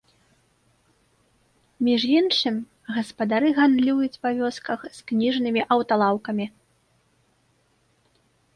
Між 1.89 2.01
іншым, 2.19 2.55
гаспадары 2.95 3.49
гандлююць 3.59 4.19
па 4.25 4.29
вёсках 4.39 4.79
з 4.97 5.05
кніжнымі 5.13 5.61
аўталаўкамі. 5.79 6.45